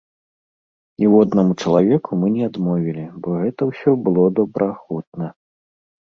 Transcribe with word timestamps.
Ніводнаму 1.03 1.53
чалавеку 1.65 2.11
мы 2.21 2.27
не 2.39 2.43
адмовілі, 2.49 3.05
бо 3.21 3.35
гэта 3.43 3.61
ўсё 3.69 3.91
было 4.09 4.27
добраахвотна. 4.43 5.25